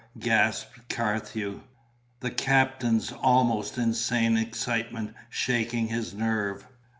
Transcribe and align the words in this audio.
gasped 0.17 0.89
Carthew, 0.89 1.61
the 2.21 2.31
captain's 2.31 3.11
almost 3.11 3.77
insane 3.77 4.35
excitement 4.35 5.13
shaking 5.29 5.89
his 5.89 6.11
nerve. 6.15 6.65